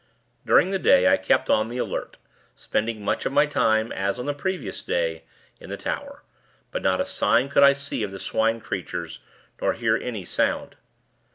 [0.47, 2.17] During the day, I kept on the alert;
[2.55, 5.25] spending much of my time, as on the previous day,
[5.59, 6.23] in the tower;
[6.71, 9.19] but not a sign could I see of the Swine creatures,
[9.61, 10.75] nor hear any sound.